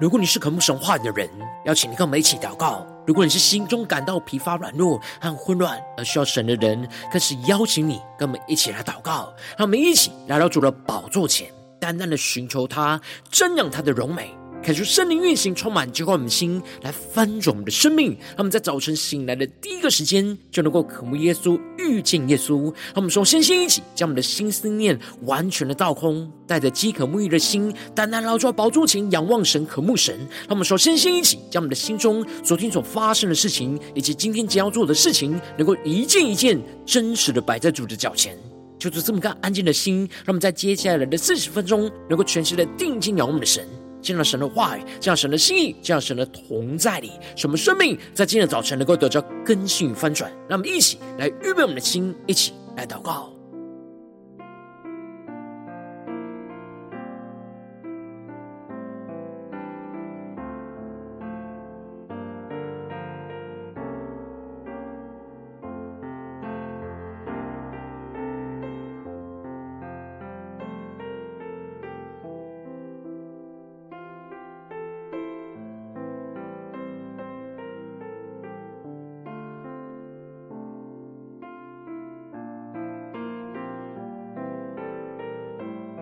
[0.00, 1.28] 如果你是渴慕神话的人，
[1.66, 9.30] 邀请你跟我们一起祷告；如果你是心中感到疲乏、软弱和混乱而需要神的人，更是邀请你跟我们一起来祷告。
[9.58, 12.98] 让我们一起来到主的宝座前，淡淡的寻求他，
[13.30, 14.34] 瞻仰他的荣美。
[14.62, 18.10] 开出圣灵运行，充满浇灌我们的心，来翻转我们的生命。
[18.10, 22.64] 让我们在早晨醒来的第一个时间，就能够渴慕耶稣，遇见耶稣。
[22.64, 30.14] 让我们说，先先一起将我们的心思念完全的倒空，带着饥渴沐浴的心，单单来到宝座前仰望神，渴慕神。
[30.40, 38.36] 让我们说，先先一起将我们的心中昨天所发生的事情，以及今天将要做的事情，能够一件一件真实的摆在主的脚前。
[38.78, 43.66] 就是这么个安静的心，让我们在接下来的四十分钟，能够全心的定睛仰望我们的神。
[44.00, 50.30] 见到神的话语，见到神的心意，见到神的同在里，什么生命在今天早晨能够得着更新翻转。
[50.48, 53.29] 让我们一起来预备我们的心，一起来祷告。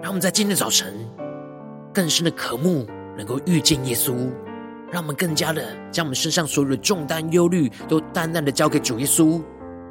[0.09, 0.95] 让我们在今天早晨
[1.93, 4.15] 更深的渴慕，能够遇见耶稣，
[4.91, 9.39] 让我们更加的将我们身上所有的重担、忧虑都淡淡的交给主耶稣，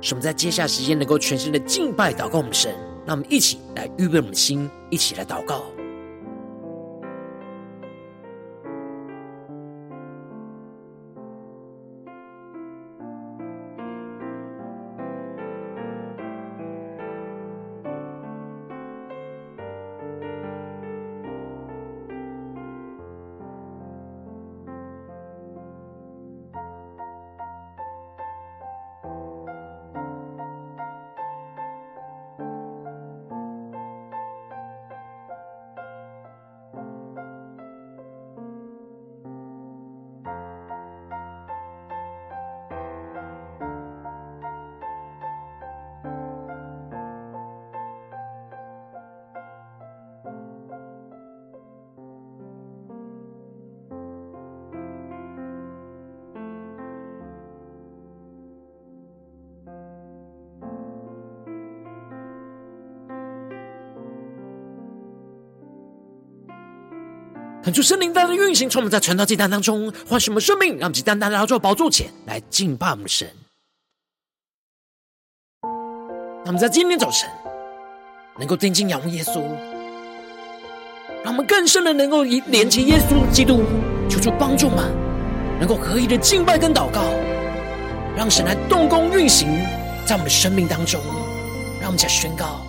[0.02, 2.74] 使我们在接下来时间能够全心的敬拜、祷告我们神。
[3.06, 5.66] 让我们一起来预备我们的心，一起来祷告。
[67.68, 73.28] 看出圣灵大的运行，充满在传道祭坛当中，唤醒我们生命，让我们单单来到宝座前来敬拜我们的神。
[75.62, 77.30] 让我们在今天早晨
[78.40, 79.42] 能够定睛仰望耶稣，
[81.26, 83.66] 让我们更深的能够以连接耶稣基督，
[84.10, 84.86] 求主帮助我们，
[85.60, 87.02] 能够合一的敬拜跟祷告，
[88.16, 89.50] 让神来动工运行
[90.06, 91.02] 在我们的生命当中。
[91.82, 92.62] 让我们再宣告：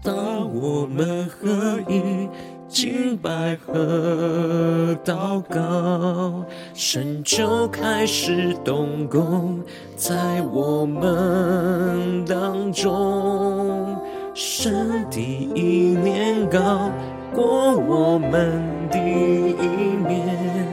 [0.00, 0.14] 当
[0.54, 2.28] 我们合一。
[2.70, 9.60] 敬拜和祷告，神就开始动工
[9.96, 13.96] 在我们当中。
[14.34, 16.92] 神的一面高
[17.34, 19.66] 过我们第一
[20.06, 20.68] 面，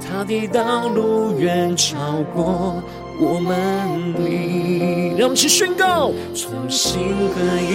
[0.00, 2.80] 他的道路远超过
[3.20, 4.20] 我们的。
[5.18, 7.00] 让我们一起宣告：同心
[7.34, 7.74] 合一。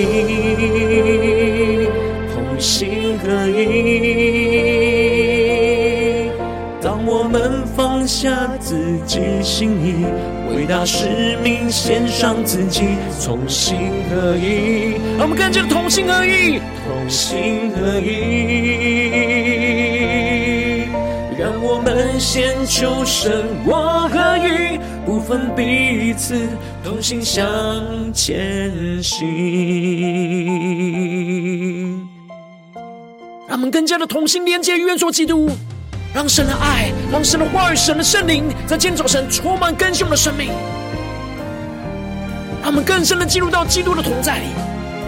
[2.60, 3.60] 心合一。
[6.82, 8.76] 当我们放下自
[9.06, 10.06] 己心意，
[10.54, 12.82] 为大使命献上自己，
[13.26, 13.78] 同心
[14.10, 14.96] 合一。
[15.18, 18.10] 让我们跟着同心合一，同心合一。
[21.38, 26.48] 让我们先求神我合一，不分彼此，
[26.84, 27.42] 同心向
[28.14, 29.18] 前行。
[33.50, 35.50] 让我们更加的同心连接，与主基督，
[36.14, 40.50] 让神的爱，让神的话语，神的圣灵，在今天早晨充满更新我们的生命。
[42.62, 44.46] 让我们更深的进入到基督的同在里，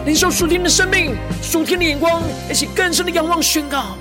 [0.08, 3.96] 领受属天的生命，属天的眼光，一起更深的仰望宣告。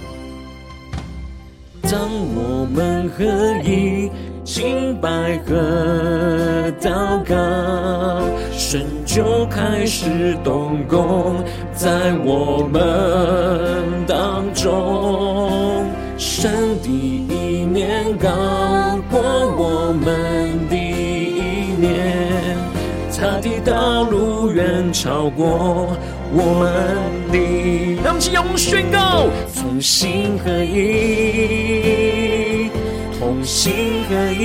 [1.82, 2.00] 当
[2.34, 3.24] 我们合
[3.62, 4.10] 一。
[4.42, 8.24] 敬拜和祷告，
[9.12, 11.42] 就开始动工
[11.74, 15.84] 在我们当中。
[16.16, 18.28] 神的一年高
[19.10, 19.20] 过
[19.58, 22.56] 我们的一年，
[23.10, 25.88] 他的道路远超过
[26.32, 26.72] 我们
[27.32, 27.38] 的。
[28.04, 29.26] 让我们一起仰望宣告，
[29.56, 32.70] 同心合一。
[33.18, 34.38] 同心合一。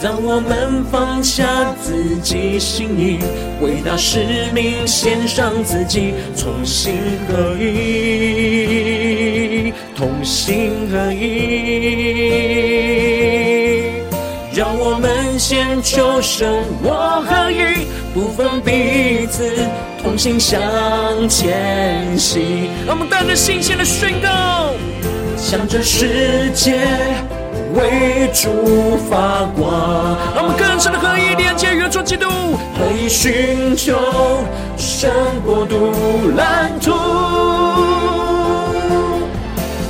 [0.00, 3.18] 当我们放下自己心意，
[3.60, 4.24] 为大使
[4.54, 6.94] 命献上自己，同心
[7.26, 8.84] 合一，
[9.96, 11.18] 同心合一。
[14.54, 16.48] 让我们先求生
[16.80, 19.52] 我合一，不分彼此，
[20.00, 20.60] 同心向
[21.28, 22.70] 前行。
[22.86, 24.72] 让我们带着信心的宣告，
[25.36, 26.86] 向这世界
[27.78, 30.18] 为主发光。
[30.34, 32.26] 让我们更深的合一，连接元首基督，
[32.76, 33.96] 合一寻求
[34.76, 35.10] 神
[35.44, 35.92] 国度
[36.36, 36.92] 蓝图，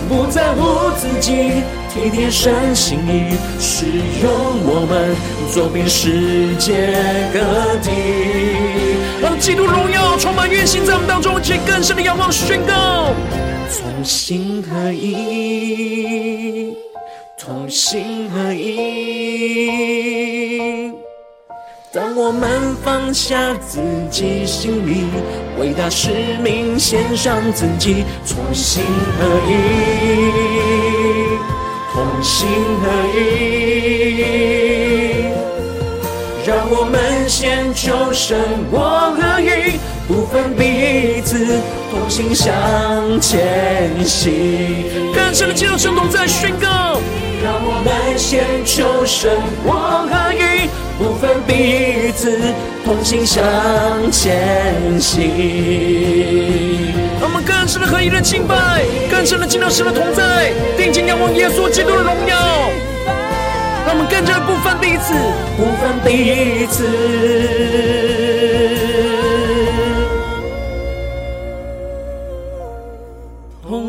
[0.09, 1.63] 不在乎自己。
[1.89, 3.87] 体贴神心意，使
[4.23, 4.31] 用
[4.63, 5.17] 我们
[5.51, 6.95] 走遍世界
[7.33, 7.41] 各
[7.83, 7.91] 地，
[9.21, 13.13] 让基督荣耀充满运行在我们当中，借更深的仰望宣告，
[13.73, 16.77] 同心合一，
[17.49, 18.93] 同心合一。
[21.91, 23.81] 当我们放下自
[24.11, 25.07] 己心里，
[25.59, 26.11] 为大使
[26.43, 28.85] 命献上自己，同心
[29.19, 29.53] 合一。
[31.95, 32.47] 同心
[32.83, 32.87] 合
[33.17, 33.19] 一，
[36.47, 38.39] 让我们先求神
[38.71, 41.61] 我合一，不分彼此，
[41.91, 42.51] 同心向
[43.21, 44.87] 前行。
[45.15, 46.99] 更深的进入神同在宣告，
[47.45, 49.31] 让我们先求神
[49.63, 52.41] 我合一，不分彼此，
[52.87, 53.45] 同心向
[54.11, 55.21] 前行。
[57.21, 62.71] 让我们更深的合一的敬拜，更深的敬到神的同在，定睛仰望耶稣基督的荣耀。
[63.87, 65.13] 让我们更加的不分彼此，
[65.55, 66.87] 不分彼此，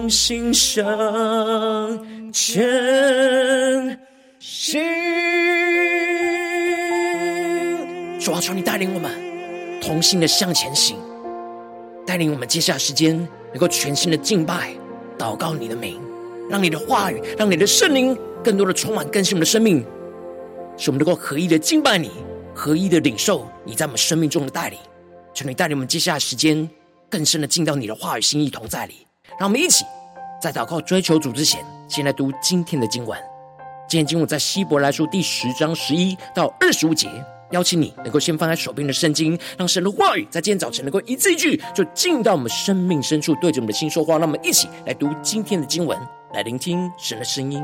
[0.09, 0.83] 心向
[2.33, 3.99] 前
[4.39, 4.81] 行。
[8.19, 9.11] 主啊，求你带领我们
[9.81, 10.97] 同心的向前行。
[12.05, 13.15] 带领我们接下来时间，
[13.51, 14.73] 能够全心的敬拜、
[15.17, 15.99] 祷告你的名，
[16.49, 19.85] 让你的话语，让你的圣灵更多的充满更新我们的生命，
[20.75, 22.09] 使我们能够合一的敬拜你，
[22.53, 24.79] 合一的领受你在我们生命中的带领。
[25.33, 26.67] 求你带领我们接下来时间，
[27.09, 29.05] 更深的进到你的话语心意同在里。
[29.39, 29.85] 让我们一起
[30.39, 33.19] 在祷告追求主之前，先来读今天的经文。
[33.89, 37.09] 今天经文在希伯来书第十章十一到二十五节。
[37.51, 44.17] 邀请你能够先翻开手边的圣经，让神的话语在今天早晨能够一字一句就进到我们生命深处，对着我们的心说话。
[44.17, 45.99] 让我们一起来读今天的经文，
[46.33, 47.61] 来聆听神的声音。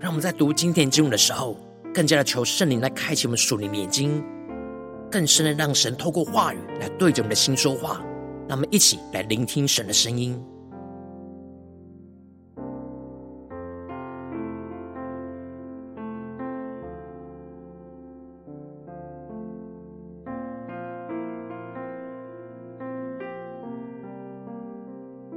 [0.00, 1.56] 让我们在读经典经文的时候，
[1.92, 4.24] 更加的求圣灵来开启我们属灵的眼睛，
[5.10, 8.00] 更深的让神透过话语来对着我们的心说话。
[8.48, 10.42] 让我们一起来聆听神的声音。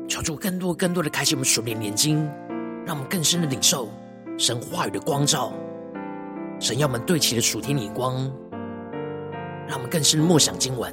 [0.08, 2.26] 求主更多更多的开启我们属灵的眼睛，
[2.86, 3.90] 让我们更深的领受。
[4.42, 5.54] 神话语的光照，
[6.60, 8.16] 神要我们对齐的属天眼光，
[9.68, 10.92] 让我们更深默想经文。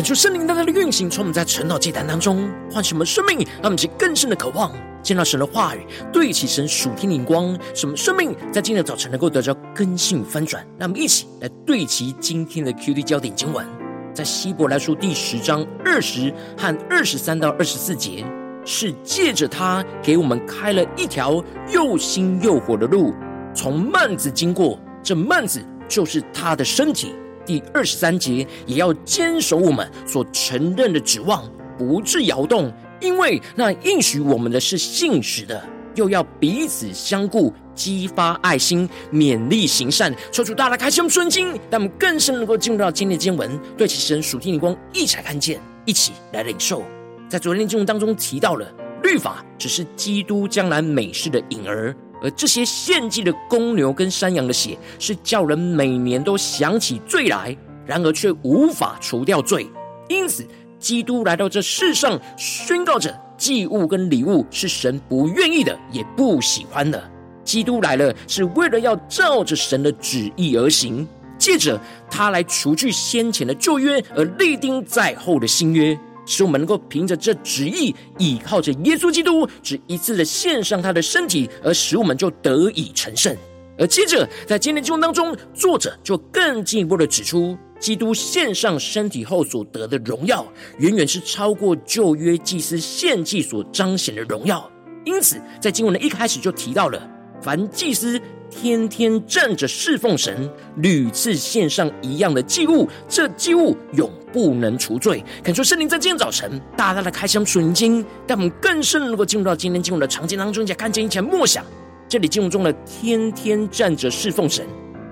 [0.00, 10.66] 恳求圣灵大大的运行，从我们在晨祷祭坛当中唤醒我们生命，让我们去更深的渴望见到神的话语，对齐神属天灵光，使我们生命在今天的早晨能够得到更新翻转。
[10.78, 13.66] 让我们一起来对齐今天的 QD 焦点经文，
[14.14, 18.24] 在希伯来书第十章二十和二十三到二十四节，
[18.64, 23.12] 是借着他给我们开了一条又新又火的路，
[23.54, 27.12] 从幔子经过，这幔子就是他的身体。
[27.44, 31.44] 第二十三节，也要坚守我们所承认的指望，
[31.78, 35.62] 不致摇动，因为那应许我们的是信实的。
[35.96, 40.14] 又要彼此相顾，激发爱心，勉励行善。
[40.30, 46.84] 求主大大开胸顺经，让我们更深能够进入到今天的经文，对其神属天的光一起来看见，一起来领受。
[47.28, 51.94] 在昨天的经文当中提到了，律法只是基督将来美事的影儿。
[52.22, 59.68] 而这些献祭的公牛跟山羊的血，是叫人每年都想起罪来，然而却无法除掉罪。
[60.08, 60.46] 因此，
[60.78, 67.02] 基督来到这世上，宣告着祭物跟礼物是神不愿意的，也不喜欢的。
[67.42, 71.08] 基督来了，是为了要照着神的旨意而行，
[71.38, 75.98] 借着他来除去先前的旧约，而立定在后的新约。
[76.30, 83.36] 使我们能够凭着这旨意，倚靠着耶稣基督，只一次的献上他的身体，而使我们就得以成圣。
[83.76, 90.46] 而接着，在今天经文当中，作者就更进一步的指出，基督献上身体后所得的荣耀，
[90.78, 94.70] 远远是超过旧约祭司献祭所彰显的荣耀。
[95.04, 97.10] 因此，在经文的一开始就提到了，
[97.42, 98.20] 凡祭司。
[98.50, 105.24] 天天站着侍奉神，屡次献上一样的祭物，这祭物永不能除罪。
[105.42, 111.64] 恳求圣灵在今天早晨大大的开箱属灵经，让我们更深能够进入到今天经文的场景当中，且看见一起来默想
[112.08, 114.66] 这里经文中的天天站着侍奉神，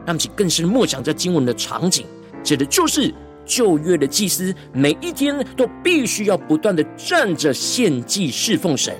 [0.04, 2.04] 让我们更深默想这经文的场景，
[2.42, 3.14] 指的就是
[3.46, 8.94] 旧约的祭司每一天都必须要不断的站着献祭侍奉神。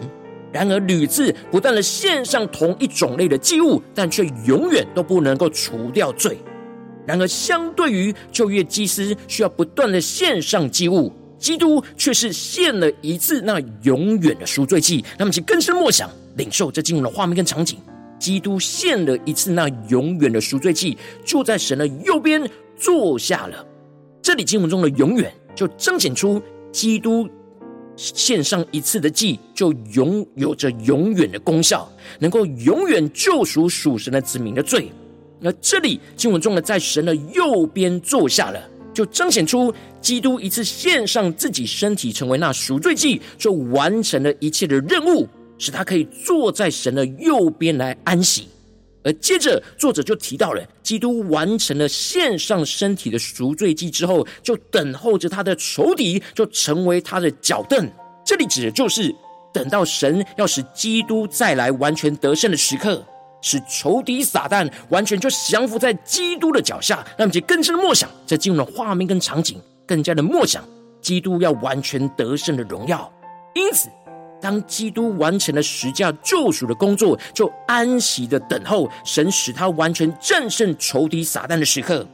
[0.52, 6.38] 然而屡次不断的献上同一种类的祭物，但却永远都不能够除掉罪。
[7.06, 15.04] 然而，相对于旧约祭司需要不断的献上祭物，基督却是献了一次那永远的赎罪祭。
[15.18, 17.78] 那么，请更深默想、领受这经文的画面跟场景：
[18.18, 22.42] 基督献了一次那永远的赎罪祭，就在神的右边
[22.76, 23.64] 坐下了。
[24.20, 27.26] 这里经文中的“永远”就彰显出基督。
[27.98, 31.90] 献上一次的祭，就永有着永远的功效，
[32.20, 34.90] 能够永远救赎属神的子民的罪。
[35.40, 38.62] 那这里经文中的在神的右边坐下了，
[38.94, 45.28] 就彰显出基督一次献上自己身体成为那赎罪祭，就完成了一切的任务，
[45.58, 48.46] 使他可以坐在神的右边来安息。
[49.04, 57.88] 而接着，作者就提到了，基督完成了献上身体的赎罪祭之后，就等候着他的仇敌，就成为他的脚凳。
[58.24, 59.14] 这里指的就是
[59.54, 63.02] 等到神要使基督再来完全得胜的时刻，
[63.40, 70.62] 使仇敌撒旦完全就降服在基督的脚下，让我们更深的默想，这进入了画面跟场景，更加的默想
[71.00, 73.10] 基督要完全得胜的荣耀。
[73.54, 73.88] 因此。
[74.40, 82.06] 当基督完成了十架救赎的工作，就安息的等候神使他完全战胜仇敌撒旦的时刻。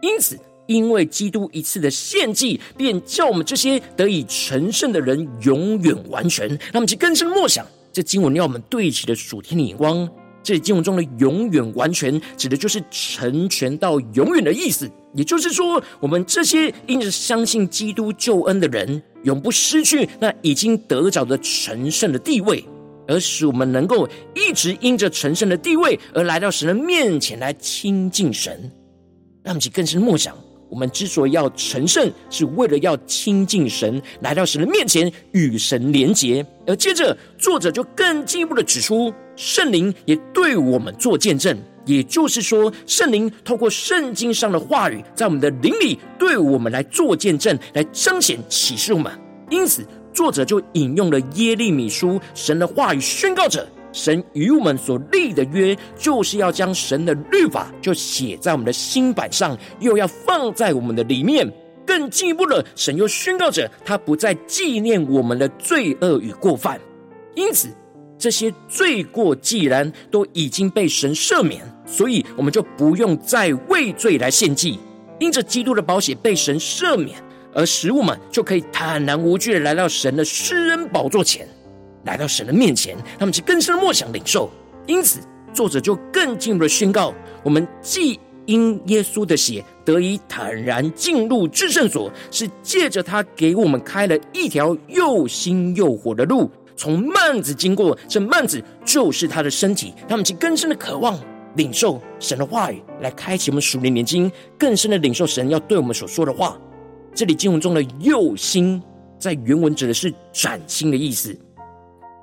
[0.00, 6.58] 因此，因为基督一次的献祭，便叫我们这些得以成圣的人永远完全。
[6.72, 10.08] 那么，就更深默想这经文要我们对齐的属天的眼光。
[10.42, 14.88] 这里经文中的“永远完全”指的就是成全到永远的意思。
[15.12, 22.64] 也就是说，我们这些因着相信基督救恩的人，永不失去那已经得着的成圣的地位，
[23.08, 28.70] 而使我们能够一直因着成圣的地位而来到神的面前来亲近神。
[29.42, 30.36] 让我们更深默想，
[30.68, 36.44] 我们之所以要成圣，是为了要亲近神，来到神的面前与神连结。
[36.66, 39.12] 而接着，作者就更进一步的指出。
[39.36, 41.54] 圣灵也对我们做见证，
[41.86, 49.10] 也就是说，圣灵透过圣经上的话语，在我们的灵里对我们来做见证，来彰显启示我们。
[49.48, 61.50] 因此，作者就引用了耶利米书神的话语，宣告着：神与我们所立的约，就是要将神的律法就写在我们的心版上，又要放在我们的里面。
[61.86, 66.80] 更进一步的，神又宣告着，他不再纪念我们的罪恶与过犯。
[67.36, 67.68] 因此。
[68.18, 74.78] 这些罪过既然都已经被神赦免，所以我们就不用再为罪来献祭。
[75.18, 77.16] 因着基督的宝血被神赦免，
[77.54, 81.48] 而使我们就可以坦然无惧的来到神的施恩宝座前，
[82.04, 84.50] 来到神的面前，他们是更深的默想领受。
[84.86, 85.20] 因此，
[85.54, 97.96] 作者就更进一步的宣告：我们既因耶稣的血得以坦然进入至圣所，是借着他给我们开了一条又新又活的路，从幔子经过。
[98.08, 99.94] 这幔子就是他的身体。
[100.08, 101.18] 他们其更深的渴望
[101.54, 106.58] 领受神的话语，来开启我们属灵眼睛，更深的领受神要对我们所说的话。
[107.14, 108.82] 这里经文中的“右心”
[109.18, 111.34] 在原文指的是崭新的意思。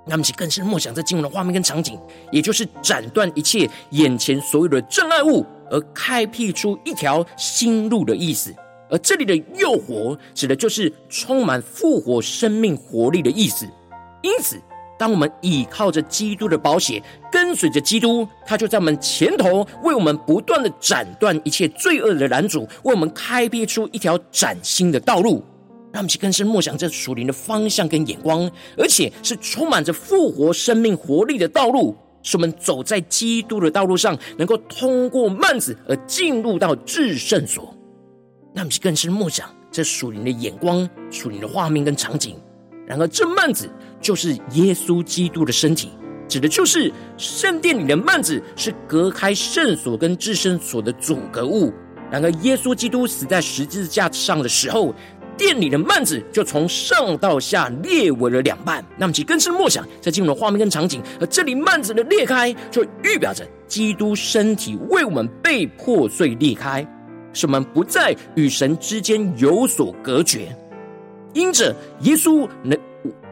[0.06, 1.98] 那么，其更深的默想这经文的画面跟场景，
[2.32, 8.54] 也就是斩断一切眼前所有的障碍物，而开辟出一条新路的意思。
[8.92, 13.66] 而这里的“诱惑”指的就是充满复活生命活力的意思。
[14.24, 14.60] 因此，
[14.98, 25.44] 当我们倚靠着基督的宝血，跟随着基督，他就在我们前头，为我们不断的斩断一切罪恶的拦阻，为我们开辟出一条崭新的道路。
[25.92, 37.76] 让我们去更深默想这属灵的方向跟眼光，而且是充满着复活生命活力的道路，使我们走在基督的道路上，能够通过幔子而进入到至圣所。
[38.56, 42.36] 让我们去更深默想这属灵的眼光、属灵的画面跟场景。
[42.88, 43.70] 然而，这幔子
[44.04, 45.90] 就是耶稣基督的身体，
[46.28, 51.74] 指的就是圣殿里的幔子是隔开圣所跟至圣所的阻隔物。
[52.12, 54.94] 然而，耶稣基督死在十字架上的时候，
[55.36, 66.86] 殿里的幔子就从上到下裂为了两半，那么其更深默想，在进入的画面跟场景，而这里幔子的裂开，就预表着基督身体为我们被破碎裂开，
[67.32, 70.56] 使我们不再与神之间有所隔绝。
[71.34, 72.78] 因着耶稣能，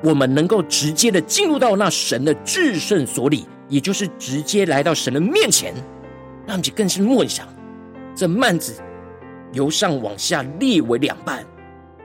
[0.03, 5.73] 我们能够直接的进入到那神的至圣所里，也就是直接来到神的面前。
[6.45, 7.47] 那么其更深默想，
[8.15, 8.73] 这幔子
[9.53, 11.45] 由上往下裂为两半。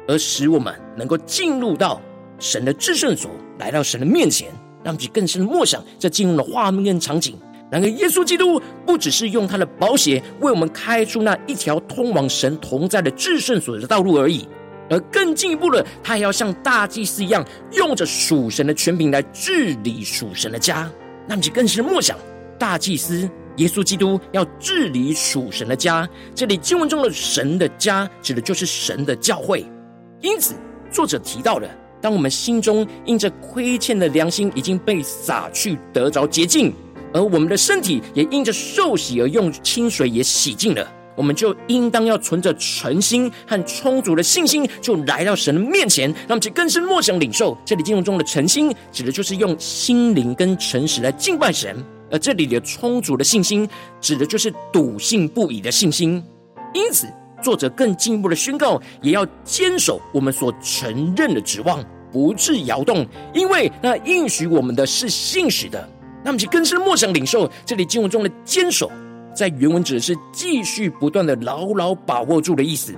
[0.09, 2.00] 而使我们能够进入到
[2.38, 3.28] 神的至圣所，
[3.59, 4.48] 来到神的面前，
[4.85, 7.37] 让我们更深默想这进入的画面跟场景。
[7.72, 14.46] 然而，耶稣基督不只是用他的宝血为我们开出那一条通往神同在的至圣所的道路而已，
[14.88, 20.90] 而更进一步的，他还要像大祭司一样，用着属神的权柄来治理属神的家。
[21.27, 22.16] 那么，就更是默想，
[22.59, 26.09] 大祭司耶稣基督要治理属神的家。
[26.35, 29.66] 这里经文中的神的家，指的就是神的教会。
[30.20, 30.55] 因此，
[30.90, 31.68] 作者提到了，
[32.01, 36.72] 当我们心中因着亏欠的良心已经被洒去，得着洁净，
[37.12, 47.57] 而我们的身体也因着受洗而用清水也洗净了，我们就应当要存着诚心和充足的信心，就来到神的面前，让我们去更深默想领受。
[47.64, 51.74] 这里经文中的诚心，指的就是用心灵跟诚实来敬拜神；
[52.11, 53.68] 而这里的充足的信心，
[54.00, 56.22] 指的就是笃信不疑的信心。
[56.74, 57.09] 因此。
[57.42, 65.87] 作者更进一步的宣告，也要坚守我们所承认的指望，不致摇动，因为那应许我们的是信实的。
[66.24, 68.90] 那么，就更深默想领受这里经文中的坚守，
[69.37, 72.94] 在原文指的是继续不断的牢牢把握住的意思。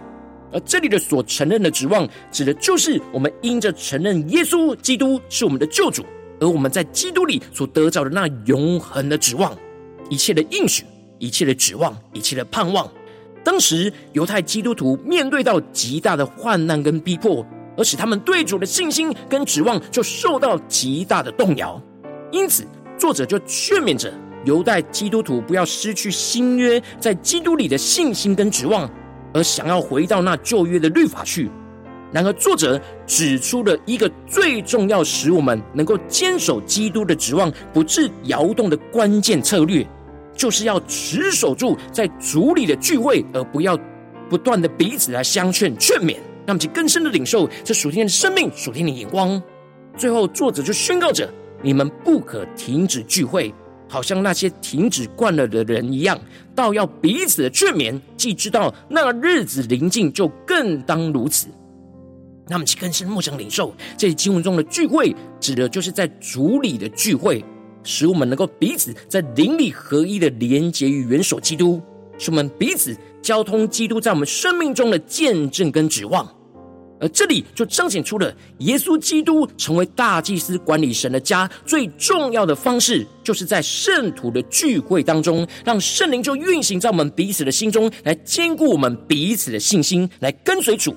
[0.52, 6.02] 而这里的所承认的指望，指的就是我们因着承认耶稣基督是我们的救主，
[6.40, 9.54] 而我们在基督里所得着的那永恒的指望，
[10.08, 10.84] 一切的应许，
[11.18, 12.88] 一切的指望，一切的盼望。
[13.44, 17.44] 当时犹太基督徒面对到极大的患难跟逼迫，
[17.76, 21.80] 而使他们对主的信心跟指望就受到极大的动摇。
[22.30, 24.12] 因此，作者就劝勉着
[24.44, 28.88] 犹待基督徒不要失去新约在基督里的信心跟指望，
[29.32, 31.50] 而想要回到那旧约的律法去。
[32.10, 39.86] 然而，作者指出了一个最重要，使我们能够坚守基督的指望不致摇动的关键策略。
[40.34, 43.76] 就是要持守住在主里的聚会，而不要
[44.30, 49.42] 不断的彼此来相劝劝勉，让其更深的领受这属天的生命、属天的眼光。
[49.96, 51.28] 最后，作者就宣告着：
[51.60, 53.52] 你们不可停止聚会，
[53.88, 56.20] 好像那些停止惯了的人一样，
[56.54, 57.98] 倒要彼此的劝勉。
[58.16, 61.48] 既知道那日子临近，就更当如此。
[62.46, 67.44] 那么，其更深默想领受这些经文中的聚会，指的就是在主里的聚会。
[67.84, 71.80] 使我们能够彼此在灵里合一的连结于元首基督，
[72.18, 76.28] 使我们彼此交通基督在我们生命中的见证跟指望。
[77.00, 90.94] 而这里就彰显出了耶稣基督成为大祭司管理神的家最重要的方式，就是在圣徒的聚会当中，让圣灵就运行在我们彼此的心中，来兼顾我们彼此的信心，来跟随主。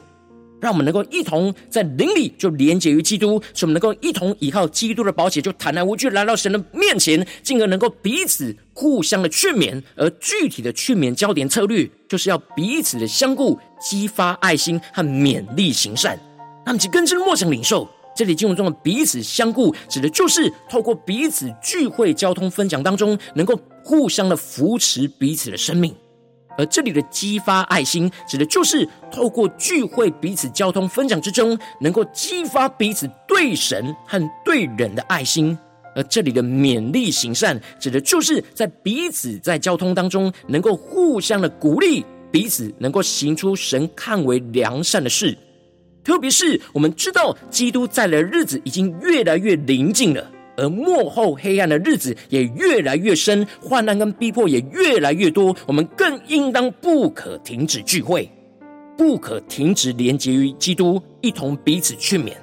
[0.62, 9.82] 让我们能够一同在灵里就连结于基督，使我们能够一同依靠基督的宝血，就坦然无惧来到神的面前，进而能够彼此互相的劝勉。
[9.95, 16.17] 而具体的劝勉焦点策略，就是要彼此的相顾，激发爱心和勉励行善。
[16.63, 25.91] 那么，其更深默想领受这里经文中的彼此相顾，指的就是透过彼此聚会、交通、分享当中，能够互相的扶持彼此的生命。
[26.58, 35.58] 而这里的激发爱心，指的就是透过聚会彼此交通分享之中，能够激发彼此对神和对人的爱心。
[35.94, 45.38] 而这里的勉励行善，指的就是在彼此在交通当中，能够互相的鼓励，彼此能够行出神看为良善的事。
[46.04, 55.56] 特别是我们知道，基督再来的日子已经越来越临近了，而幕后黑暗的日子也越来越深，患难跟逼迫也越来越多。
[55.65, 58.30] 我们更应当不可停止聚会，
[58.95, 62.34] 不可停止连结于基督，一同彼此劝勉。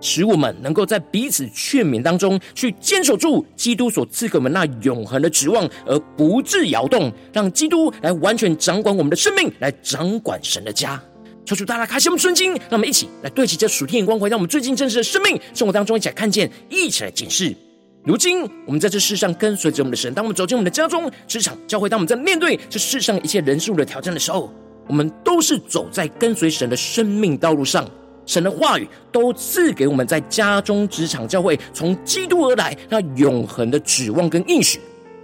[0.00, 11.02] 使我们能够在彼此劝勉当中，去坚守住基督所赐给我们那永恒的指望，而不致摇动，让基督来完全掌管我们的生命，来掌管神的家。
[11.48, 17.56] 求主大家开启我们的心，让我们一起来对齐这属天眼光，回到我们最近真实的生命生活当中，一起来看见，一起来检视。
[18.04, 24.52] 如今我们在这世上跟随着我们的神，当我们走进我们的家中、职场、教会，当我们在面对这世上一切人数的挑战的时候，
[24.86, 27.88] 我们都是走在跟随神的生命道路上。
[28.26, 34.78] 神的话语都赐给我们在家中、职场、教会，从基督而来那永恒的指望跟应许。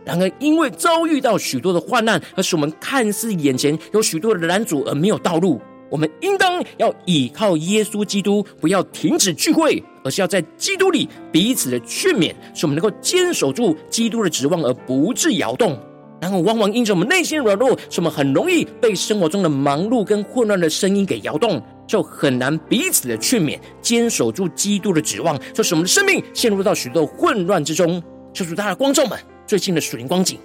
[0.06, 5.60] 然而，因为遭遇到许多的患难，而使我们看似眼前有许多的拦阻而没有道路。
[5.94, 15.78] 我们应当要倚靠耶稣基督，不要停止聚会，而是要在基督里彼此的劝勉，使我们能够坚守住基督的指望而不致摇动。
[16.20, 21.62] 然后，往往因着我们内心的软弱，使我们很容易被生活中的忙碌跟混乱的声音给摇动。
[21.86, 28.02] 就很难彼此的劝勉，坚守住基督的指望，就使我们的生命陷入到许多混乱之中。
[28.32, 30.40] 求主，大家的观众们，最近的属灵光景，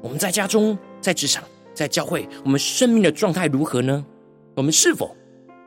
[0.00, 1.42] 我们在家中、在职场、
[1.74, 4.04] 在教会，我们生命的状态如何呢？
[4.54, 5.16] 我们是否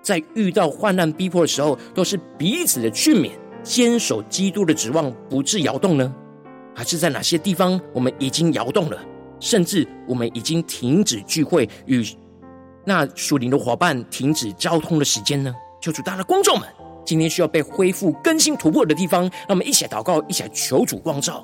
[0.02, 3.32] 在遇到患难逼迫的时候，都是彼此的劝勉，
[3.64, 6.14] 坚守基督的指望，不致摇动呢？
[6.76, 9.00] 还是在哪些地方我们已经摇动了，
[9.40, 12.06] 甚至我们已经停止聚会与？
[12.84, 15.54] 那属灵的伙伴停止交通的时间呢？
[15.82, 16.70] 求主，大家的观众们，
[17.04, 21.44] 今天需要被恢复、更新、突破的地方，让我们一起来祷告，一起来求主光照。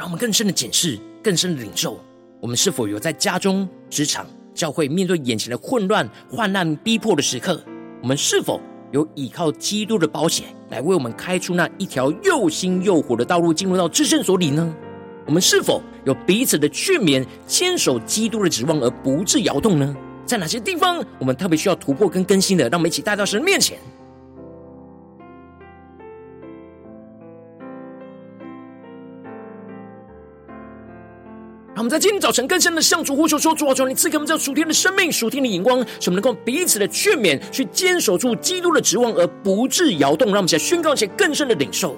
[0.00, 2.00] 让我们更深的检视，更深的领受，
[2.40, 7.62] 我们是否有在家中、职场、教会面对眼前的混乱、患难、逼迫的时刻，
[8.00, 8.58] 我们是否
[8.92, 14.74] 有依靠基督的保险来为我们开出那一条又新又活的道路，进入到至圣所里呢？
[15.26, 19.94] 我们是否有彼此的劝勉，坚守基督的指望而不致摇动呢？
[20.24, 22.66] 在哪些地方我们特别需要突破跟更新的？
[22.70, 23.76] 让我们一起带到神面前。
[31.80, 41.96] 我们在今天早晨更深的向主呼求说：“主啊，求你赐给我们这属天的生命、属天的眼光，使我们能够彼此的劝勉，去坚守住基督的指望，而不致摇动。”让我们在宣告一些更深的领受。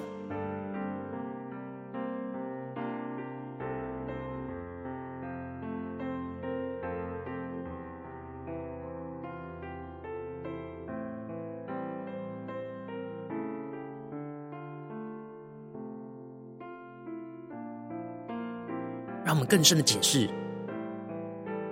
[19.53, 20.27] 更深的检视，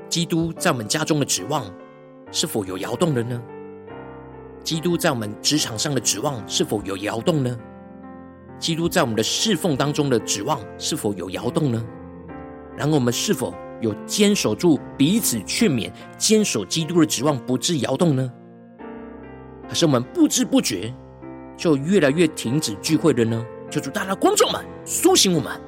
[0.08, 1.66] 基督在我们家中的指望
[2.32, 3.42] 是否有摇动了呢？
[4.64, 7.58] 基督在我们职场上的指望是否有摇动呢？
[8.60, 11.84] 基督在我们的侍奉当中的指望是否有摇动呢？
[12.78, 18.32] 然后我们是否有坚守住彼此劝勉，坚守基督的指望不致摇动呢？
[19.68, 20.94] 还是我们不知不觉
[21.58, 23.44] 就越来越停止聚会了呢？
[23.72, 25.60] 求主大家观众们苏醒我们。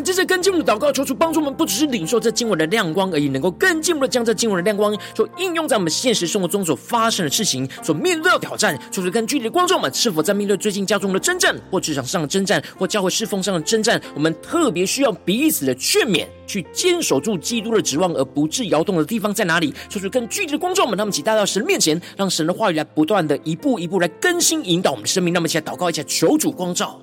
[0.00, 8.78] 们接着更进一步的祷告，求主帮助我们，不只是领受这经文的亮光而已，能够更进一步的将这经文的亮光所应用在我们现实生活中所发生的事情，所面对的挑战。
[8.90, 19.74] 求主更具体的观众们，是否在面对最近家中的征战，或职场上的征战，或教会侍奉上的征战，我们特别需要彼此的劝勉，去坚守住基督的指望而不致摇动的地方在哪里？
[19.90, 25.34] 求主更具体的观众们，他们一起带到神面前，让神的话语来不断的一步一步来更新引导我们的生命。
[25.34, 26.98] 那么一起来祷告，一起来求主光照。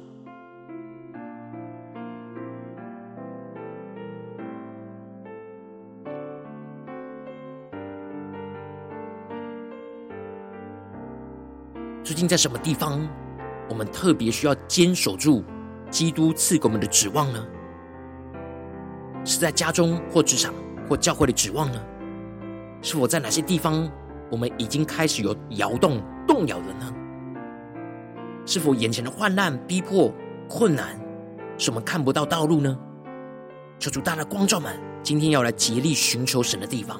[12.18, 13.08] 最近在什么地方，
[13.70, 15.44] 我们特别需要坚守住
[15.92, 17.46] 基督赐给我们的指望呢？
[19.24, 20.52] 是在家中或职场
[20.90, 21.80] 或教会的指望呢？
[22.82, 23.88] 是否在哪些地方，
[24.32, 26.92] 我们已经开始有摇动、动摇了呢？
[28.48, 30.12] 是否眼前的患难、逼迫、
[30.50, 31.00] 困难，
[31.60, 32.76] 是我们看不到道路呢？
[33.78, 37.00] 求主大大光照们，今天要来竭力寻求神的地方。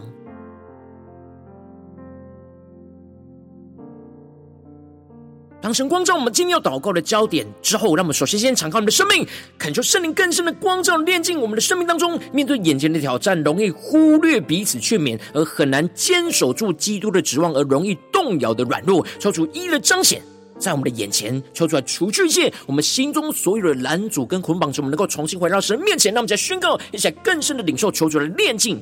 [5.60, 12.18] 当神光照我们今天要祷告的焦点之后，让我们首先先敞开我们的生命，恳求圣灵更深的光照炼净我们的生命当中。
[12.32, 20.22] 面对眼前的挑战，容易忽略彼此劝勉，而很难坚守住基督的指望，而容易动摇的软弱，求主一的彰显
[20.60, 26.14] 在我们的眼前，求主来除去一切我们心中所有的拦阻跟捆绑，使我们能够重新回到神面前。
[26.14, 28.80] 让我们再宣告一下更深的领受，求主的炼净。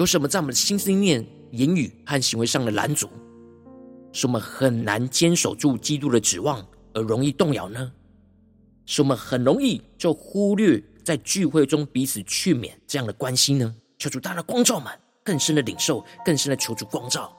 [0.00, 3.06] 有什么在我们的心思念、言语和行为上的拦阻，
[4.14, 7.92] 使我们很难坚守住基督的指望，而容易动摇呢？
[8.86, 13.74] 使我们很容易就忽略在聚会中彼此去勉这样的关系呢？
[13.98, 14.90] 求主大大光照们，
[15.22, 17.30] 更深的领受，更深的求主光照。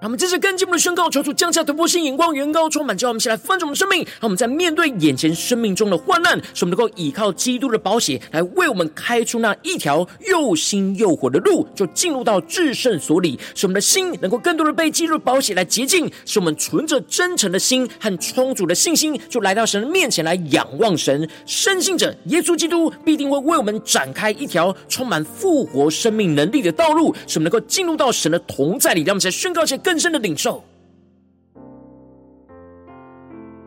[0.00, 3.98] 让我们这是更进一步的宣告，求主降下突破性眼光，远高充满，叫我们先来翻转我们生命。
[4.04, 29.02] 让我们在面对眼前生命中的患难，使我们能够依靠基督的宝血来为我们开出那一条又新又活的路，就进入到至圣所里，使我们的心能够更多的被基督的宝血来洁净，使我们存着真诚的心和充足的信心，就来到神的面前来仰望神，深信着耶稣基督必定会为我们展开一条充满复活生命能力的道路，使我们能够进入到神的同在里。
[29.02, 30.62] 让我们在宣告前更深的领受，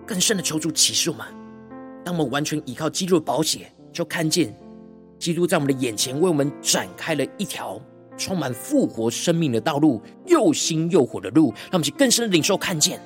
[0.06, 1.26] 更深的求助启示我们。
[2.06, 4.56] 当我们完全依靠基督的宝血，就看见
[5.18, 7.82] 基督在我们的眼前为我们展开了一条
[8.20, 11.52] 充满复活生命的道路，又新又火的路。
[11.56, 13.02] 让我们去更深的领受看见。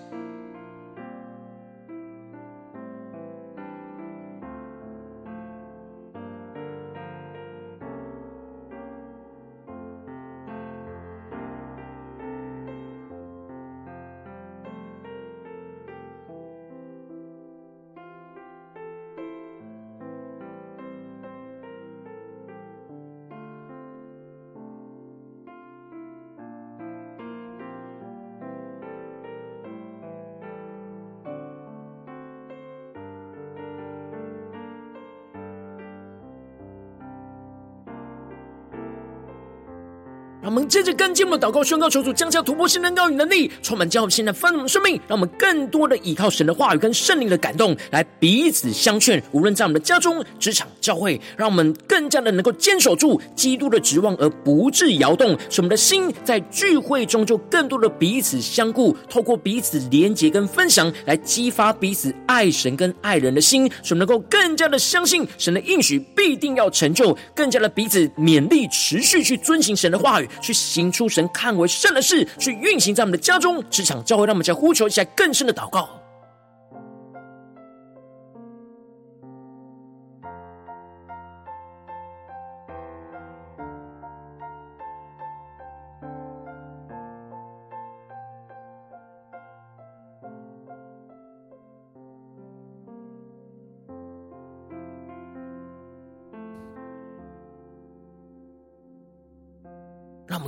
[40.45, 44.93] 让我们接着跟进我们的祷告宣告，求主降下突破性能高与能力，充满教会现在丰盛生命。
[45.07, 49.19] 让我们更多的依靠神的话语跟圣灵的感动，来彼此相劝。
[49.31, 55.35] 无论在我们的家中、职场、教会，让我们更加的能够坚守住基督的指望，而不致摇动。
[55.49, 63.67] 使我们的心在聚会中就更多的彼此相顾，透过彼此连结跟分享，来激发彼此爱神跟爱人的心。
[63.81, 70.29] 使我们能够更加的相信神的应许必定要成就，更加的彼此勉励，持续去遵行神的话语。
[70.41, 76.04] 去行出神看为圣的事，去运行在我们的家中、职场、教会，让我们再呼求一下更深的祷告。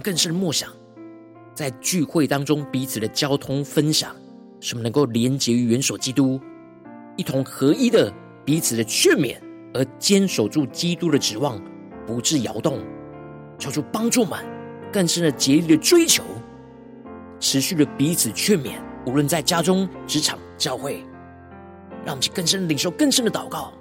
[0.07, 0.69] 更深默想，
[1.53, 4.15] 在聚会当中彼此的交通分享，
[4.61, 6.39] 什么能够连结于元首基督，
[7.17, 8.09] 一同合一的
[8.45, 9.37] 彼此的劝勉，
[9.73, 11.61] 而坚守住基督的指望，
[12.05, 12.79] 不致摇动。
[13.59, 14.45] 求主帮助满
[14.93, 16.23] 更深的竭力的追求，
[17.37, 21.03] 持续的彼此劝勉，无论在家中、职场、教会，
[22.05, 23.73] 让我们去更深领受更深的祷告。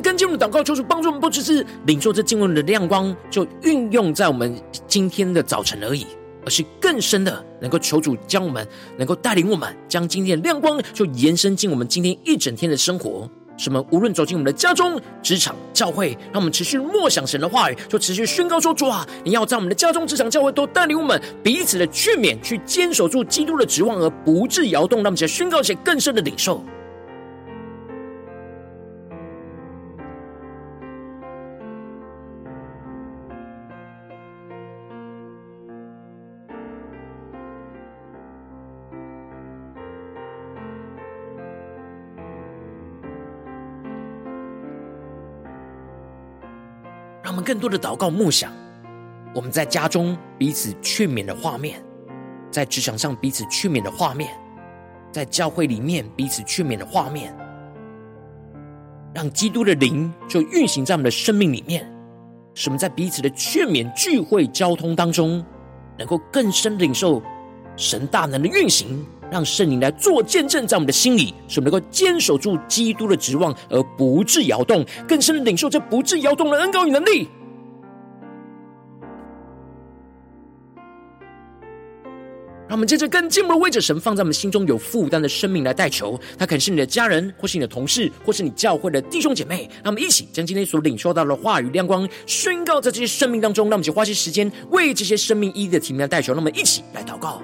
[0.00, 6.06] 跟进我们的祷告，求主帮助我们，不只是领受这经文的亮光，就运用在我们今天的早晨而已。
[6.46, 13.28] 而是更深的能够求主将我们能够带领我们，将今天的亮光就延伸进我们今天一整天的生活。
[13.58, 25.00] 什么无论走进我们的家中、职场、教会，让我们持续默想神的话语，就持续宣告说：主啊，你要在我们的家中、职场、教会都带领我们彼此的劝勉，去坚守住基督的指望，而不致摇动。
[25.00, 26.64] 让我们在宣告一些更深的领受。
[47.48, 48.52] 更多的祷告梦想，
[49.34, 51.82] 我们在家中彼此劝勉的画面，
[52.50, 54.28] 在职场上彼此劝勉的画面，
[55.10, 57.34] 在教会里面彼此劝勉的画面，
[59.14, 61.90] 让基督的灵就运行在我们的生命里面，
[62.52, 65.42] 使我们在彼此的劝勉聚会交通当中，
[65.96, 67.22] 能够更深领受
[67.78, 77.26] 神大能的运行，让圣灵来做见证在我们的心里，使我们能够坚守住基督的指望而不致摇动，更深的领受这不致摇动的恩膏与能力。
[82.68, 89.68] 让我们接着更进一步的为着神放在我们心中有负担的生命来代求，他可能是你的家人，或是你的同事，或是你教会的弟兄姐妹。
[89.82, 93.66] 让我们一起将今天所领受到的话语亮光宣告在这些生命当中。
[93.70, 96.34] 让我们去花些时间为这些生命意义的提名来代求。
[96.34, 97.42] 让我们一起来祷告。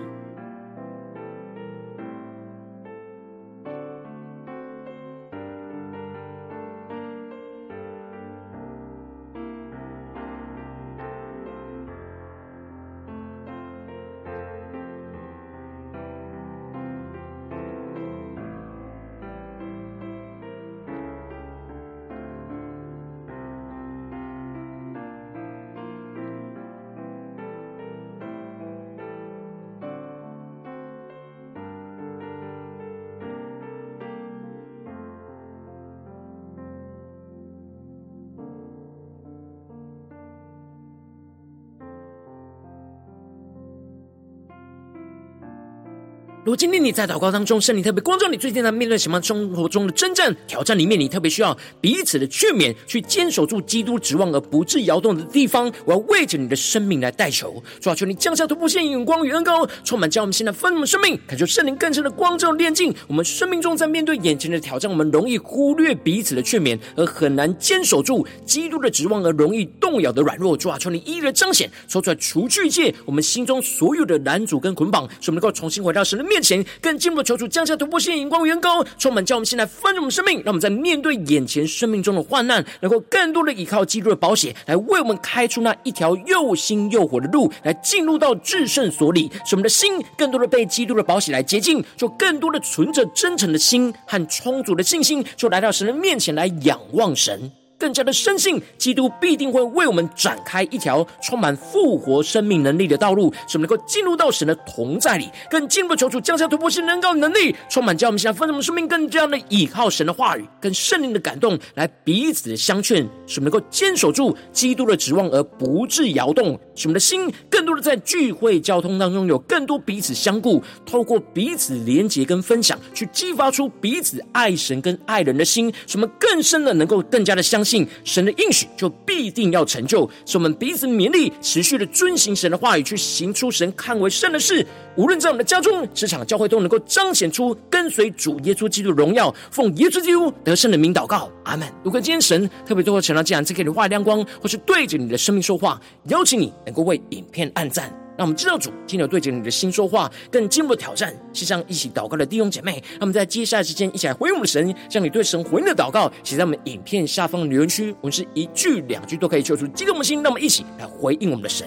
[46.44, 57.62] 如今天你在祷告当中，圣灵特别光照你，最近在面对什么生活中的征战挑战里面，你特别需要彼此的劝勉，去坚守住基督指望而不致摇动的地方，我要为着你的生命来代求。
[57.80, 70.54] 主啊，求你降下突破性眼光与恩膏，充满将我们现在丰盛的生命，感受圣灵更深的光照炼净我们生命中，在面对眼前的挑战，我们容易忽略彼此的劝勉，而很难坚守住基督的指望，而容易动摇的软弱。
[70.54, 97.63] 主啊，求你一一的彰显，说出来除去一切我们心中所有的拦阻跟捆绑，使我们能够重新回到神的面面前更进一步求主降下突破性眼光、远高，充满叫我们现在丰盛我们生命，让我们在面对眼前生命中的患难，能够更多的依靠基督的宝血，来为我们开出那一条又新又活的路，来进入到至圣所里，使我们的心更多的被基督的宝血来洁净，就更多的存着真诚的心和充足的信心，就来到神的面前来仰望神。
[97.84, 127.73] 更加的深信，基督必定会为我们展开一条充满复活生命能力的道路，使我们能够进入到神的同在里，更进一步求主降下突破性能高能力，充满叫我们现在丰盛的生命，更加的倚靠神的话语跟圣灵的感动，来彼此的相劝，使我们能够坚守住基督的指望而不致摇动，使我们的心更多的在聚会交通当中有更多彼此相顾，透过彼此连结跟分享，去激发出彼此爱神跟爱人的心，使我们更深的能够更加的相信。
[128.04, 134.66] 神的应许就必定要成就，使我们彼此勉励，持续的遵行神的话语，去行出神看为圣的事。
[134.96, 139.34] 无论在我们的家中、职场、教会，都能够彰显出跟随主耶稣基督荣耀。
[139.50, 141.66] 奉耶稣基督得胜的名祷告，阿门。
[141.82, 148.03] 如果今天神特别多会成了这样，这给你画亮光，或是对着你的生命说话，邀请你能够为影片按赞。
[148.16, 151.14] 让我们知道主今天对着你的心说话，更进一步的挑战。
[151.32, 157.94] 线上一起祷告的弟兄姐妹，那么在接下来时间一起来回应我们的神，向你对神回应的祷告写在我们影片下方的留言区。
[158.00, 161.66] 我们是一句两句都可以求出激动的心，那么一起来回应我们的神。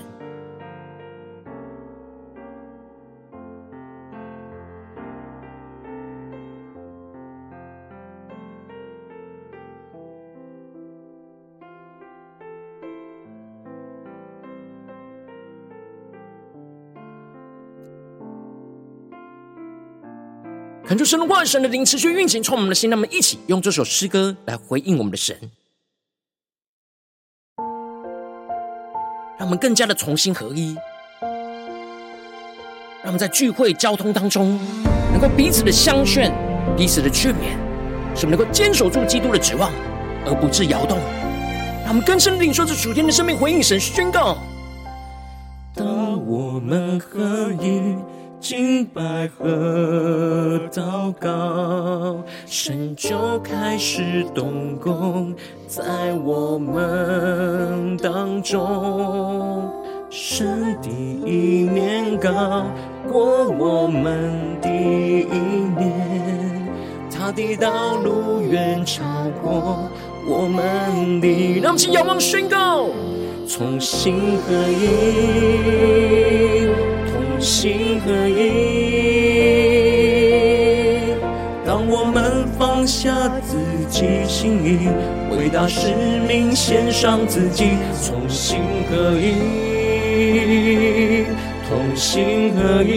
[20.88, 22.90] 恳求神的话语、神的灵持续运行，充满我们的心。
[22.90, 25.38] 让我们一起用这首诗歌来回应我们的神，
[29.38, 30.78] 让我们更加的同心合一。
[33.04, 34.58] 让我们在聚会交通当中，
[35.12, 36.32] 能够彼此的相劝、
[36.78, 37.58] 彼此的劝勉，
[38.16, 39.70] 使我们能够坚守住基督的指望，
[40.26, 41.00] 而不致摇动。
[41.84, 44.38] 让我们更深的领受这主天的生命，回应神宣告。
[45.76, 47.98] 当我们合一，
[48.40, 55.34] 敬拜和祷告，神就开始动工
[55.68, 59.70] 在我们当中。
[60.10, 60.90] 神第
[61.26, 62.66] 一面高
[63.12, 64.32] 过我们
[64.62, 65.38] 的一
[65.76, 66.68] 面，
[67.12, 69.04] 他的道路远超
[69.42, 69.90] 过
[70.26, 71.60] 我们的。
[71.60, 72.86] 让我们起仰望宣告。
[73.50, 74.86] 同心合一，
[77.40, 78.32] 心合一。
[81.66, 83.58] 当我们放下自
[83.90, 84.90] 己心意，
[85.30, 85.94] 为大使
[86.28, 87.78] 命献上自己，
[88.08, 88.60] 同心
[88.90, 89.34] 合一，
[91.70, 92.96] 同心合一。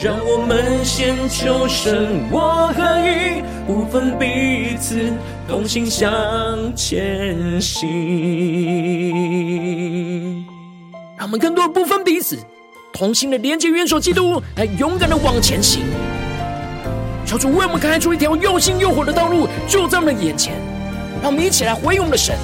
[0.00, 5.12] 让我们先求生我合一，不分彼此。
[5.48, 6.12] 同心向
[6.76, 7.88] 前行，
[11.18, 12.38] 让我们更多不分彼此，
[12.92, 15.82] 同心的连接元首基督，来勇敢的往前行。
[17.26, 20.54] 求主为我们开出一条又新又活的道路，就在我们的眼前。
[21.20, 22.36] 让我们一起来回应我们的神，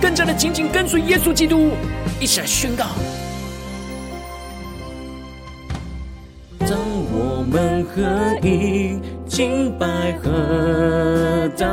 [0.00, 1.72] 更加的紧紧跟随耶稣基督，
[2.20, 2.86] 一起来宣告。
[6.60, 6.78] 当
[7.12, 8.00] 我们合
[8.46, 9.00] 一。
[9.32, 11.64] 敬拜和祷，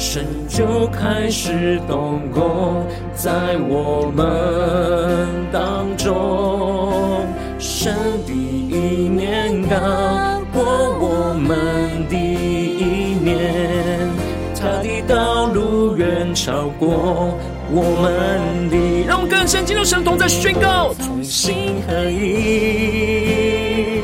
[0.00, 2.86] 神就开始动工
[3.16, 7.26] 在我们当中。
[7.58, 7.92] 神
[8.24, 9.76] 的一面高
[10.52, 10.62] 过
[11.00, 14.08] 我们的一面，
[14.54, 17.36] 他的道路远超过
[17.72, 19.04] 我们的。
[19.04, 24.00] 让我们更深进入神同在宣告，同心合一。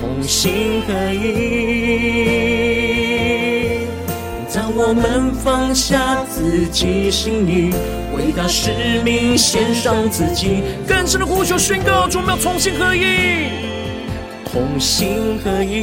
[0.00, 2.73] 同心合一，
[4.86, 7.72] 我们放下自己心意，
[8.14, 8.70] 为大使
[9.02, 13.48] 命献上自己，更深的呼求宣告，我们要同心合一，
[14.52, 15.80] 同心合一，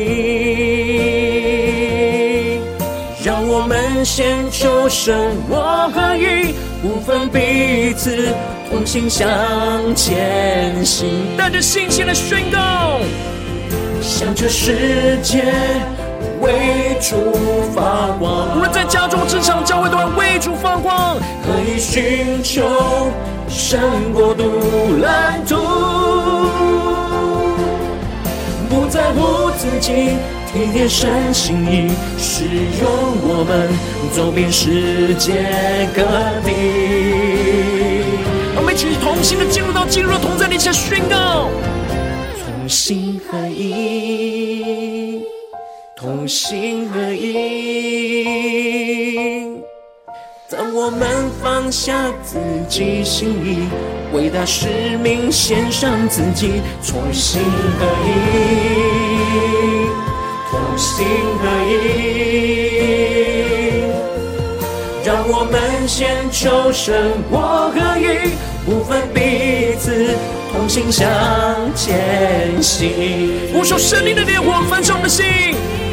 [3.26, 8.28] 让我们先求神我合一，不分彼此，
[8.70, 9.28] 同心向
[9.96, 13.00] 前行，带着信心的宣告。
[14.00, 15.44] 向这世界
[16.42, 17.16] 为主
[17.74, 21.18] 发光，无论在家中、职场、教会，都要为主发光。
[21.44, 22.68] 可以寻求
[23.48, 23.80] 神
[24.14, 24.44] 国度
[25.02, 25.56] 蓝图，
[28.70, 30.18] 不在乎自己，
[30.52, 32.90] 体贴神心意，使用
[33.24, 33.70] 我们
[34.16, 35.46] 走遍世界
[35.94, 36.02] 各
[36.44, 36.50] 地。
[38.56, 41.50] 我们一起同心的进入到进入同在里下宣告。
[42.44, 44.81] 同心合一，
[46.02, 48.26] 同心合一。
[50.50, 51.08] 当我们
[51.40, 53.70] 放下自己心意，
[54.12, 56.54] 为大使命献上自己，
[56.88, 57.44] 同心
[57.78, 58.10] 合一，
[60.50, 61.06] 同心
[61.38, 61.72] 合一。
[65.06, 68.34] 让我们先求神我合一，
[68.66, 70.18] 不分彼此。
[70.52, 71.08] 同心向
[71.76, 72.92] 前行，
[73.54, 75.24] 呼求圣灵的烈火焚烧我们的心。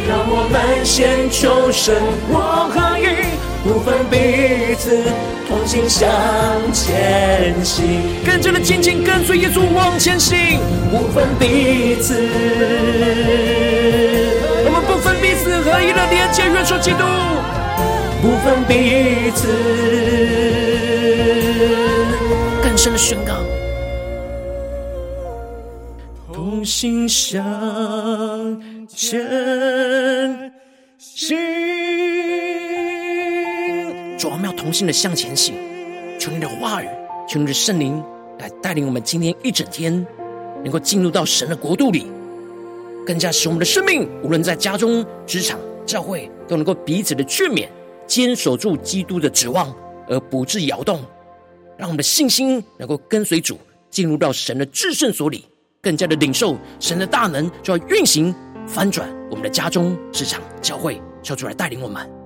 [0.09, 1.95] 让我们先求神
[2.31, 3.05] 我合一，
[3.63, 5.05] 不分彼此，
[5.47, 6.09] 同心向
[6.73, 7.85] 前行。
[8.25, 12.15] 更加的紧紧跟随耶稣往前行，不分彼此。
[14.65, 17.05] 我们不分彼此，合一的连接元首基督，
[18.23, 19.47] 不分彼此。
[22.63, 23.35] 更深的宣告。
[26.33, 27.43] 同心向
[28.89, 30.51] 前
[30.97, 31.37] 行，
[34.19, 35.55] 主，我们要同心的向前行。
[36.19, 36.89] 求你的话语，
[37.29, 38.03] 求你的圣灵
[38.39, 40.07] 来带领我们今天一整天，
[40.65, 42.07] 能够进入到神的国度里，
[43.07, 47.69] 更加使我们的生命，无论在家中、职场、教会，都能够彼此的劝勉，
[48.07, 49.71] 坚守住基督的指望，
[50.09, 51.05] 而不致摇动。
[51.77, 53.59] 让我们的信心能够跟随主，
[53.91, 55.45] 进入到神的至圣所里。
[55.81, 58.35] 更加的领受神的大能，就要运行
[58.69, 62.18] 翻转我们的家中、市场、教会，求主来带领我们。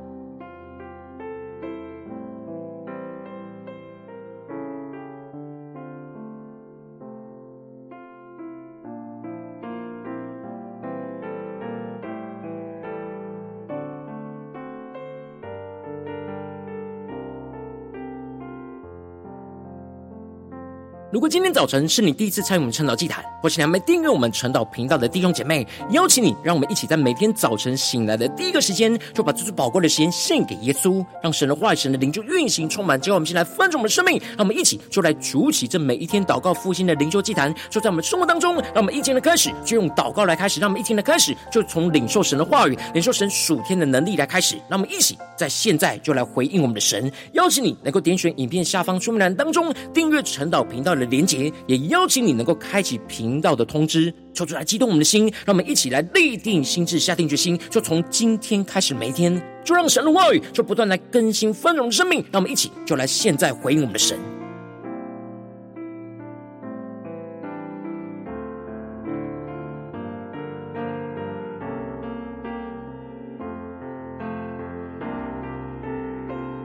[21.13, 32.99] 如果今天早晨是你第一次参与我们晨祷祭坛，或是你还没订阅我们晨祷频道的弟兄姐妹，邀请你，让我们一起在每天早晨醒来的第一个时间，就把这最宝贵的时间献给耶稣，让神的话语、神的灵就运行充满。
[32.99, 38.55] 接我们先来翻转我们的生命，让我们一起就来主起这每一天祷告复兴的灵修祭坛，就在我们生活当中。
[38.55, 44.57] 让我们一天的开始就用祷告来开始，让我们一天的开始就从领受神的话语、领受神属天的能力来开始。
[44.67, 64.41] 让我们一起在现在就来回应我们的神，邀请你能够点选影片下方说明栏当中订阅晨祷频道的连结，也邀请你能够开启频道的通知，求主来激动我们的心，让我们一起来立定心智，下定决心，就从今天开始，每一天就让神的话语就不断来更新丰荣生命，让我们一起就来现在回应我们的神。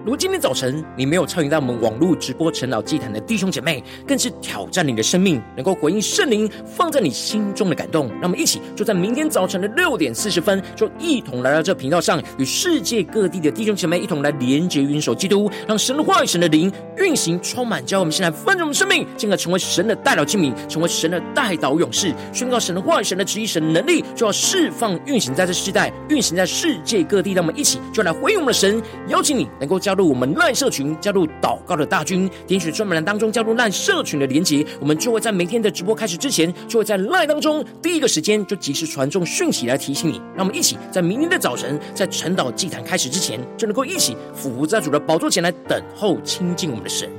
[0.07, 8.07] 如今天早晨你没有参与到我们网络直播晨祷祭坛的弟兄姐妹，更是挑战你的生命，能够回应圣灵放在你心中的感动。
[8.11, 27.33] 让我们一起就在明天早晨的六点四十分，就一同来到这频道上，与世界各地的弟兄姐妹一同来连接、云手基督，让神的话语、神的灵运行充满，教我们现在丰盛的生命，进而成为神的代祷器皿，成为神的代祷勇士，宣告神的话语、神的旨意、神的能力，就要释放、运行在这世代，运行在世界各地。
[27.33, 29.96] 让我们一起就来回应我们的神，邀请你能够加。
[29.97, 40.21] 入我们赖社群，加入祷告的大军，点选专门栏当中加入赖社群的连接，我们就会在每天的直播开始之前，就会在赖当中第一个时间就及时传送讯息来提醒你。
[40.35, 47.09] 让我们一起在明天的早晨，在晨岛祭坛开始之前，就能够一起俯伏在主的宝座前来等候亲近我们的神。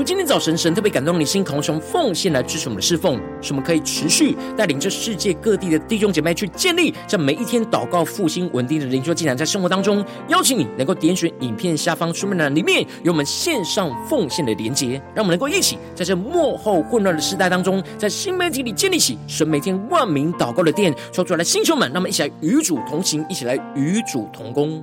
[0.00, 24.82] 如今天早晨，神特别感动你心，渴望从奉献来支持我们的侍奉，使我们可以持续带领着世界各地的弟兄姐妹去建立这每一天祷告复兴稳定的灵修进展，在生活当中，邀请你能够点选影片下方说明栏里面有我们线上奉献的连结，让我们能够一起在这幕后混乱的时代当中，在新媒体里建立起神每天万名祷告的殿，说出来的星球们，让我们一起来与主同行，一起来与主同工。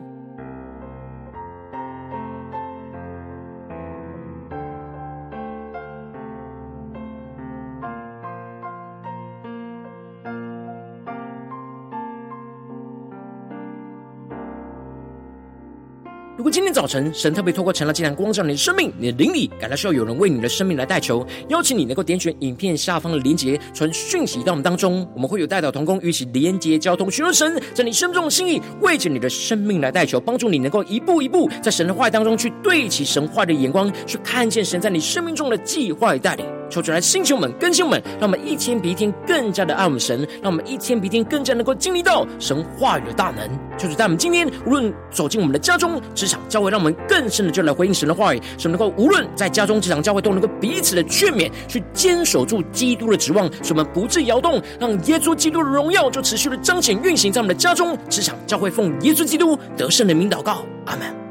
[16.48, 36.46] 如今早晨神特别透过晨祷祭坛光照你的生命，你的灵里感到需要有人为你的生命来代求，邀请你能够点选影片下方的连结，传讯息到我们当中，我们会有代祷同工与其连结交通，寻求神在你生命中的心意，为着你的生命来代求，帮助你能够一步一步在神的话语当中去对齐神话的眼光，去看见神在你生命中的计划与带领。
[36.70, 43.50] 求主来，星球们、更新们，让我们一天比一天更加的爱我们神，让我们一天比一天更加能够经历到神话语的大能。
[43.78, 61.27] 求主在我们今天无论走进我们的家中、职场、教，让我们更深的就来回应神的话语，使我们能够无论在家中、职场、教会，都能够彼此的劝勉，去坚守住基督的指望，使我们不致摇动，让耶稣基督的荣耀就持续的彰显运行在我们的家中、职场、教会，奉耶稣基督得胜的名祷告，阿门。